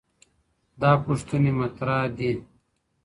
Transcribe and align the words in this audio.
دا 0.81 0.91
پوښتنې 1.05 1.51
مطرح 1.59 2.01
دي. 2.17 2.31